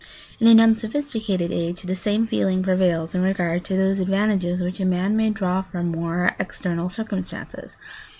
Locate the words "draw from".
5.29-5.89